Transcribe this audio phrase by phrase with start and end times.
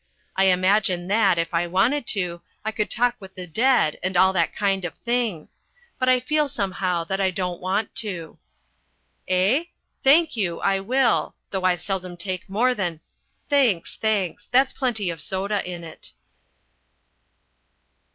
[0.35, 4.33] I imagine that, if I wanted to, I could talk with the dead and all
[4.33, 5.47] that kind of thing.
[5.99, 8.39] But I feel somehow that I don't want to.
[9.27, 9.65] Eh?
[10.03, 12.99] Thank you, I will though I seldom take more than
[13.47, 16.13] thanks, thanks, that's plenty of soda in it.